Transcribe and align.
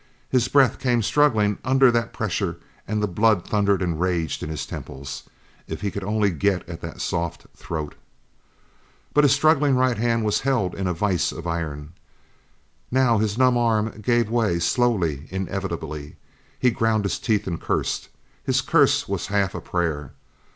His 0.31 0.47
breath 0.47 0.79
came 0.79 1.03
struggling 1.03 1.59
under 1.63 1.91
that 1.91 2.11
pressure 2.11 2.57
and 2.87 3.03
the 3.03 3.07
blood 3.07 3.45
thundered 3.47 3.83
and 3.83 3.99
raged 3.99 4.41
in 4.41 4.49
his 4.49 4.65
temples. 4.65 5.29
If 5.67 5.81
he 5.81 5.91
could 5.91 6.03
only 6.03 6.31
get 6.31 6.67
at 6.67 6.81
that 6.81 7.01
soft 7.01 7.45
throat! 7.55 7.93
But 9.13 9.25
his 9.25 9.33
struggling 9.33 9.75
right 9.75 9.97
hand 9.99 10.25
was 10.25 10.39
held 10.39 10.73
in 10.73 10.87
a 10.87 10.93
vice 10.95 11.31
of 11.31 11.45
iron. 11.45 11.93
Now 12.89 13.19
his 13.19 13.37
numb 13.37 13.57
arm 13.59 14.01
gave 14.01 14.27
way, 14.27 14.57
slowly, 14.57 15.27
inevitably. 15.29 16.15
He 16.57 16.71
ground 16.71 17.05
his 17.05 17.19
teeth 17.19 17.45
and 17.45 17.61
cursed. 17.61 18.09
His 18.43 18.61
curse 18.61 19.07
was 19.07 19.27
half 19.27 19.53
a 19.53 19.61
prayer. 19.61 20.13